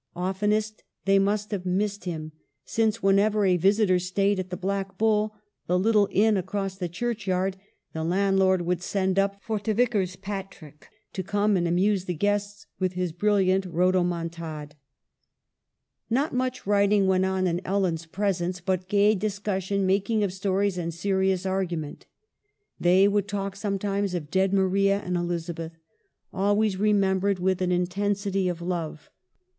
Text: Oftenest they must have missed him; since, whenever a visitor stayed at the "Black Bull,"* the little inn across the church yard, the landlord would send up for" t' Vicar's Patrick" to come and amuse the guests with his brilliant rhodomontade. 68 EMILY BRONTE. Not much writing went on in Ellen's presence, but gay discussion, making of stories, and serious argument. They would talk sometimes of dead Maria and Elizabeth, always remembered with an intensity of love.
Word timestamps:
Oftenest 0.15 0.81
they 1.05 1.19
must 1.19 1.51
have 1.51 1.63
missed 1.63 2.05
him; 2.05 2.31
since, 2.65 3.03
whenever 3.03 3.45
a 3.45 3.55
visitor 3.55 3.99
stayed 3.99 4.39
at 4.39 4.49
the 4.49 4.57
"Black 4.57 4.97
Bull,"* 4.97 5.35
the 5.67 5.77
little 5.77 6.07
inn 6.11 6.37
across 6.37 6.75
the 6.75 6.89
church 6.89 7.27
yard, 7.27 7.55
the 7.93 8.03
landlord 8.03 8.63
would 8.63 8.81
send 8.81 9.19
up 9.19 9.43
for" 9.43 9.59
t' 9.59 9.71
Vicar's 9.73 10.15
Patrick" 10.15 10.87
to 11.13 11.21
come 11.21 11.55
and 11.55 11.67
amuse 11.67 12.05
the 12.05 12.15
guests 12.15 12.65
with 12.79 12.93
his 12.93 13.11
brilliant 13.11 13.63
rhodomontade. 13.67 13.93
68 14.73 14.73
EMILY 14.73 16.09
BRONTE. 16.09 16.09
Not 16.09 16.33
much 16.33 16.65
writing 16.65 17.05
went 17.05 17.25
on 17.25 17.45
in 17.45 17.61
Ellen's 17.63 18.07
presence, 18.07 18.59
but 18.59 18.87
gay 18.89 19.13
discussion, 19.13 19.85
making 19.85 20.23
of 20.23 20.33
stories, 20.33 20.79
and 20.79 20.91
serious 20.91 21.45
argument. 21.45 22.07
They 22.79 23.07
would 23.07 23.27
talk 23.27 23.55
sometimes 23.55 24.15
of 24.15 24.31
dead 24.31 24.51
Maria 24.51 24.99
and 25.05 25.15
Elizabeth, 25.15 25.73
always 26.33 26.77
remembered 26.77 27.37
with 27.37 27.61
an 27.61 27.71
intensity 27.71 28.49
of 28.49 28.63
love. 28.63 29.11